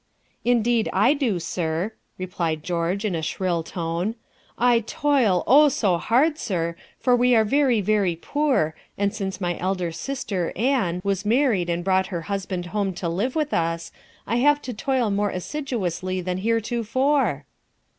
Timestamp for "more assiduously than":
15.11-16.39